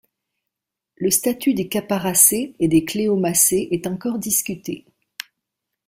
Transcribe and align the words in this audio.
Le 0.95 1.11
statut 1.11 1.53
des 1.53 1.67
Capparacées 1.69 2.55
et 2.57 2.67
des 2.67 2.85
Cléomacées 2.85 3.67
est 3.69 3.85
encore 3.85 4.17
discuté. 4.17 4.83